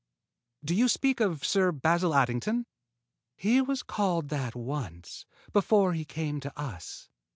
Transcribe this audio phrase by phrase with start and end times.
[0.65, 2.65] "Do you speak of Sir Basil Addington?"
[3.37, 7.07] "He was called that once, before he came to us.